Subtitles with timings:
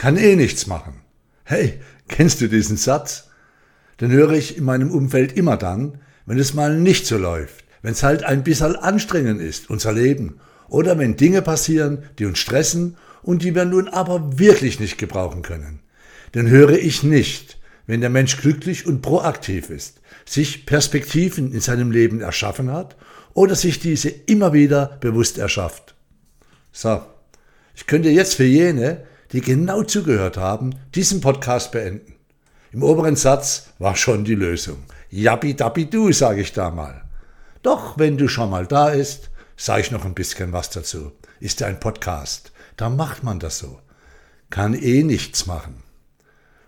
[0.00, 1.02] kann eh nichts machen.
[1.44, 3.28] Hey, kennst du diesen Satz?
[4.00, 7.92] Den höre ich in meinem Umfeld immer dann, wenn es mal nicht so läuft, wenn
[7.92, 10.40] es halt ein bisschen anstrengend ist, unser Leben,
[10.70, 15.42] oder wenn Dinge passieren, die uns stressen und die wir nun aber wirklich nicht gebrauchen
[15.42, 15.80] können.
[16.34, 21.90] Den höre ich nicht, wenn der Mensch glücklich und proaktiv ist, sich Perspektiven in seinem
[21.90, 22.96] Leben erschaffen hat
[23.34, 25.94] oder sich diese immer wieder bewusst erschafft.
[26.72, 27.02] So,
[27.74, 32.14] ich könnte jetzt für jene, die genau zugehört haben, diesen Podcast beenden.
[32.72, 34.78] Im oberen Satz war schon die Lösung.
[35.10, 37.02] Jappi dappi du, sage ich da mal.
[37.62, 41.12] Doch wenn du schon mal da ist, sage ich noch ein bisschen was dazu.
[41.40, 42.52] Ist ja ein Podcast.
[42.76, 43.80] Da macht man das so.
[44.50, 45.82] Kann eh nichts machen.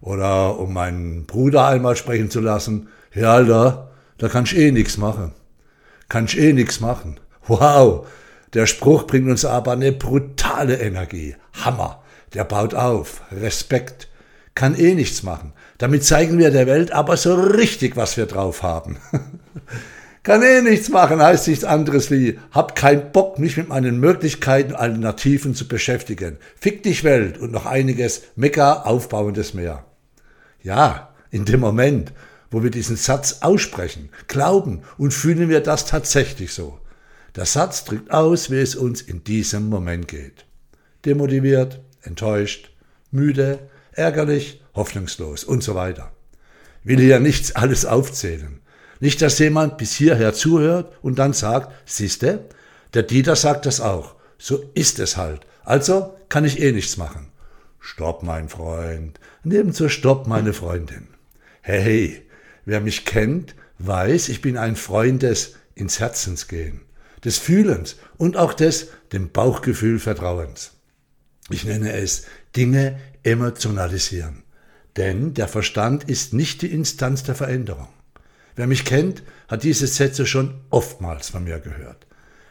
[0.00, 5.32] Oder um meinen Bruder einmal sprechen zu lassen, ja Alter, da kannst eh nichts machen.
[6.08, 7.20] Kannst eh nichts machen.
[7.46, 8.06] Wow,
[8.54, 11.36] der Spruch bringt uns aber eine brutale Energie.
[11.52, 12.02] Hammer.
[12.34, 13.22] Der baut auf.
[13.32, 14.08] Respekt.
[14.54, 15.52] Kann eh nichts machen.
[15.78, 18.98] Damit zeigen wir der Welt aber so richtig, was wir drauf haben.
[20.22, 24.74] Kann eh nichts machen, heißt nichts anderes wie, hab keinen Bock, mich mit meinen Möglichkeiten
[24.74, 26.36] Alternativen zu beschäftigen.
[26.56, 29.86] Fick dich Welt und noch einiges mega aufbauendes mehr.
[30.62, 32.12] Ja, in dem Moment,
[32.50, 36.78] wo wir diesen Satz aussprechen, glauben und fühlen wir das tatsächlich so.
[37.34, 40.44] Der Satz drückt aus, wie es uns in diesem Moment geht.
[41.06, 42.70] Demotiviert, enttäuscht,
[43.10, 43.58] müde,
[43.92, 46.12] ärgerlich, hoffnungslos und so weiter.
[46.82, 48.60] will hier nichts alles aufzählen.
[49.00, 52.46] Nicht, dass jemand bis hierher zuhört und dann sagt, siehste,
[52.94, 54.16] der Dieter sagt das auch.
[54.38, 55.46] So ist es halt.
[55.64, 57.28] Also kann ich eh nichts machen.
[57.78, 59.18] Stopp, mein Freund.
[59.42, 61.08] Nebenso stopp, meine Freundin.
[61.62, 62.26] Hey,
[62.64, 66.82] wer mich kennt, weiß, ich bin ein Freund des ins Herzens gehen
[67.24, 70.72] des Fühlens und auch des dem Bauchgefühl Vertrauens.
[71.50, 72.24] Ich nenne es
[72.56, 74.42] Dinge emotionalisieren.
[74.96, 77.88] Denn der Verstand ist nicht die Instanz der Veränderung.
[78.56, 82.06] Wer mich kennt, hat diese Sätze schon oftmals von mir gehört.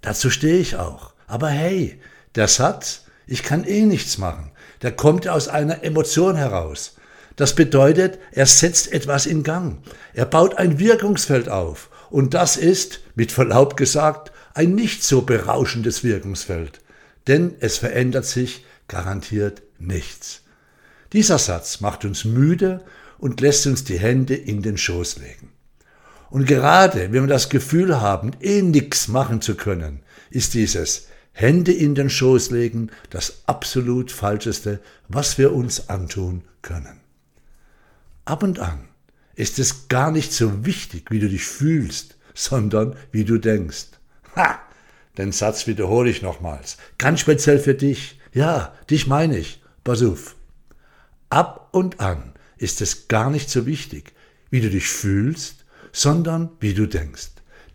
[0.00, 1.14] Dazu stehe ich auch.
[1.26, 2.00] Aber hey,
[2.34, 4.50] der Satz, ich kann eh nichts machen,
[4.82, 6.96] der kommt aus einer Emotion heraus.
[7.36, 9.78] Das bedeutet, er setzt etwas in Gang.
[10.12, 11.90] Er baut ein Wirkungsfeld auf.
[12.10, 16.80] Und das ist, mit Verlaub gesagt, ein nicht so berauschendes Wirkungsfeld,
[17.26, 20.42] denn es verändert sich garantiert nichts.
[21.12, 22.84] Dieser Satz macht uns müde
[23.18, 25.50] und lässt uns die Hände in den Schoß legen.
[26.30, 30.00] Und gerade wenn wir das Gefühl haben, eh nichts machen zu können,
[30.30, 37.00] ist dieses Hände in den Schoß legen das absolut Falscheste, was wir uns antun können.
[38.24, 38.88] Ab und an
[39.34, 43.86] ist es gar nicht so wichtig, wie du dich fühlst, sondern wie du denkst.
[44.36, 44.60] Ha!
[45.18, 46.76] Den Satz wiederhole ich nochmals.
[46.98, 48.18] Ganz speziell für dich.
[48.34, 49.62] Ja, dich meine ich.
[49.84, 50.34] Pass auf.
[51.30, 54.12] Ab und an ist es gar nicht so wichtig,
[54.50, 57.30] wie du dich fühlst, sondern wie du denkst.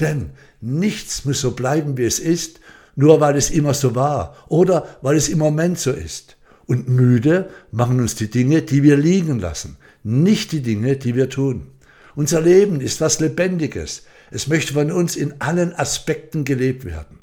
[0.00, 2.60] Denn nichts muss so bleiben, wie es ist,
[2.94, 6.36] nur weil es immer so war oder weil es im Moment so ist.
[6.66, 11.28] Und müde machen uns die Dinge, die wir liegen lassen, nicht die Dinge, die wir
[11.28, 11.72] tun.
[12.14, 14.04] Unser Leben ist was Lebendiges.
[14.30, 17.18] Es möchte von uns in allen Aspekten gelebt werden.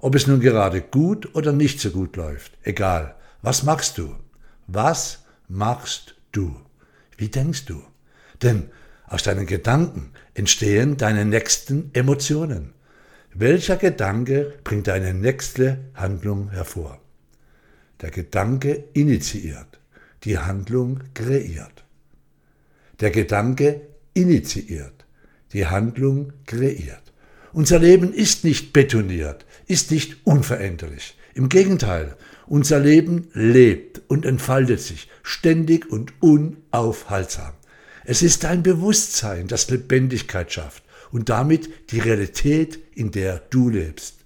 [0.00, 3.16] Ob es nun gerade gut oder nicht so gut läuft, egal.
[3.42, 4.14] Was machst du?
[4.66, 6.56] Was machst du?
[7.16, 7.82] Wie denkst du?
[8.42, 8.70] Denn
[9.06, 12.74] aus deinen Gedanken entstehen deine nächsten Emotionen.
[13.34, 17.00] Welcher Gedanke bringt deine nächste Handlung hervor?
[18.00, 19.80] Der Gedanke initiiert,
[20.24, 21.84] die Handlung kreiert.
[23.00, 23.80] Der Gedanke
[24.14, 25.06] initiiert,
[25.52, 27.02] die Handlung kreiert.
[27.52, 31.16] Unser Leben ist nicht betoniert, ist nicht unveränderlich.
[31.34, 37.52] Im Gegenteil, unser Leben lebt und entfaltet sich ständig und unaufhaltsam.
[38.04, 44.16] Es ist dein Bewusstsein, das Lebendigkeit schafft und damit die Realität, in der du lebst.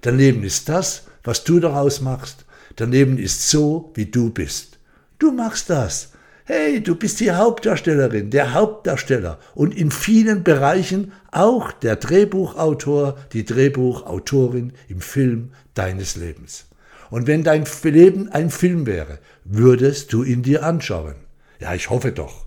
[0.00, 2.44] Dein Leben ist das, was du daraus machst.
[2.76, 4.78] Dein Leben ist so, wie du bist.
[5.18, 6.12] Du machst das,
[6.48, 13.44] hey, du bist die Hauptdarstellerin, der Hauptdarsteller und in vielen Bereichen auch der Drehbuchautor, die
[13.44, 16.64] Drehbuchautorin im Film deines Lebens.
[17.10, 21.16] Und wenn dein Leben ein Film wäre, würdest du ihn dir anschauen.
[21.60, 22.46] Ja, ich hoffe doch.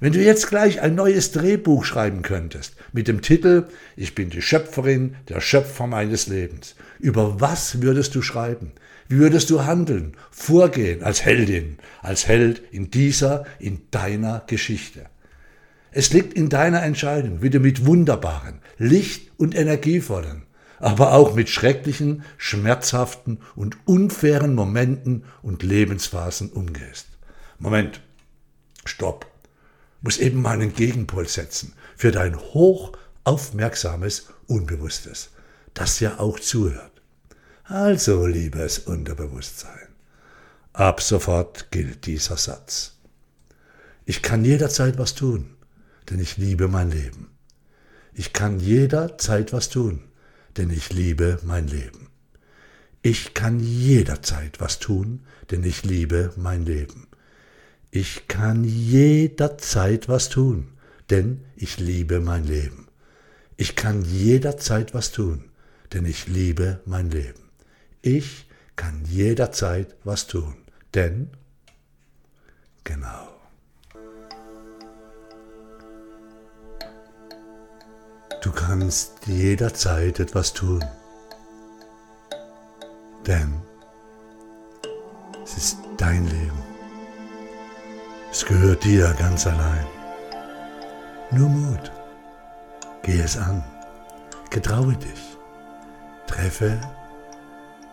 [0.00, 4.42] Wenn du jetzt gleich ein neues Drehbuch schreiben könntest, mit dem Titel Ich bin die
[4.42, 8.72] Schöpferin, der Schöpfer meines Lebens, über was würdest du schreiben?
[9.08, 15.06] Wie würdest du handeln, vorgehen als Heldin, als Held in dieser, in deiner Geschichte?
[15.90, 20.42] Es liegt in deiner Entscheidung, wie du mit wunderbaren, licht- und energievollen,
[20.78, 27.06] aber auch mit schrecklichen, schmerzhaften und unfairen Momenten und Lebensphasen umgehst.
[27.58, 28.02] Moment,
[28.84, 29.26] stopp,
[30.02, 35.30] muss eben mal einen Gegenpol setzen für dein hochaufmerksames Unbewusstes,
[35.72, 36.97] das ja auch zuhört.
[37.70, 39.88] Also, liebes Unterbewusstsein,
[40.72, 42.94] ab sofort gilt dieser Satz.
[44.06, 45.50] Ich kann jederzeit was tun,
[46.08, 47.28] denn ich liebe mein Leben.
[48.14, 50.00] Ich kann jederzeit was tun,
[50.56, 52.08] denn ich liebe mein Leben.
[53.02, 57.06] Ich kann jederzeit was tun, denn ich liebe mein Leben.
[57.90, 60.68] Ich kann jederzeit was tun,
[61.10, 62.88] denn ich liebe mein Leben.
[63.58, 65.50] Ich kann jederzeit was tun,
[65.92, 67.47] denn ich liebe mein Leben.
[68.02, 70.54] Ich kann jederzeit was tun,
[70.94, 71.30] denn
[72.84, 73.28] genau.
[78.40, 80.84] Du kannst jederzeit etwas tun,
[83.26, 83.60] denn
[85.42, 86.62] es ist dein Leben.
[88.30, 89.86] Es gehört dir ganz allein.
[91.30, 91.90] Nur Mut.
[93.02, 93.64] Geh es an.
[94.50, 95.36] Getraue dich.
[96.26, 96.78] Treffe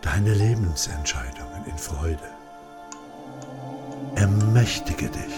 [0.02, 2.28] deine Lebensentscheidungen in Freude.
[4.14, 5.34] Ermächtige dich.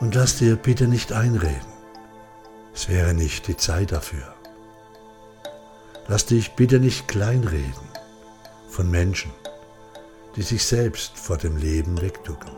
[0.00, 1.70] Und lass dir bitte nicht einreden.
[2.74, 4.34] Es wäre nicht die Zeit dafür.
[6.08, 7.88] Lass dich bitte nicht kleinreden
[8.68, 9.32] von Menschen,
[10.36, 12.50] die sich selbst vor dem Leben wegducken.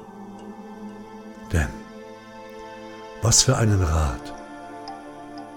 [1.52, 1.68] Denn
[3.20, 4.32] was für einen Rat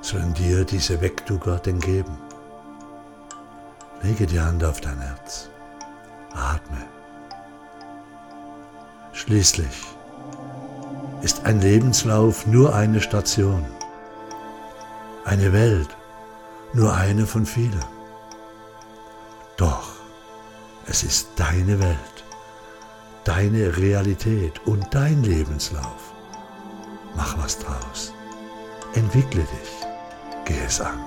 [0.01, 2.17] sollen dir diese Wegducker denn geben?
[4.06, 5.50] Lege die Hand auf dein Herz,
[6.34, 6.86] atme.
[9.13, 9.84] Schließlich
[11.22, 13.66] ist ein Lebenslauf nur eine Station,
[15.24, 15.90] eine Welt
[16.74, 17.86] nur eine von vielen.
[19.57, 19.90] Doch
[20.88, 22.16] es ist deine Welt
[23.25, 26.13] deine Realität und dein Lebenslauf.
[27.16, 28.13] Mach was draus.
[28.94, 29.88] Entwickle dich.
[30.46, 31.00] Geh es an.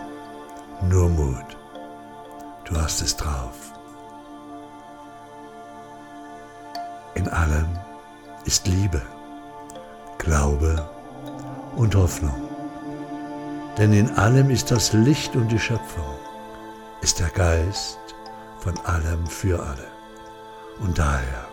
[0.83, 1.58] Nur Mut.
[2.69, 3.55] Du hast es drauf.
[7.15, 7.67] In allem
[8.45, 9.03] ist Liebe,
[10.19, 10.89] Glaube
[11.77, 12.49] und Hoffnung.
[13.79, 16.19] Denn in allem ist das Licht und die Schöpfung,
[17.01, 17.99] ist der Geist
[18.61, 19.87] von allem für alle.
[20.81, 21.49] Und daher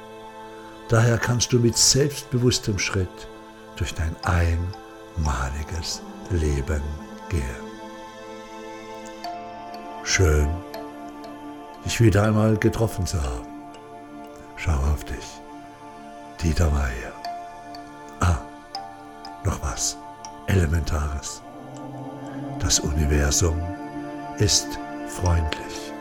[0.88, 3.28] Daher kannst du mit selbstbewusstem Schritt
[3.76, 6.84] durch dein einmaliges Leben
[7.30, 7.42] gehen.
[10.04, 10.48] Schön,
[11.86, 13.48] dich wieder einmal getroffen zu haben.
[14.58, 15.42] Schau auf dich.
[16.42, 17.14] Dieter Meier.
[18.20, 18.38] Ah,
[19.44, 19.98] noch was
[20.48, 21.42] Elementares.
[22.60, 23.62] Das Universum
[24.38, 24.68] ist
[25.08, 25.95] freundlich.